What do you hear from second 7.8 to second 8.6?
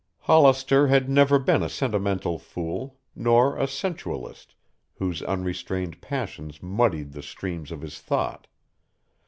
his thought.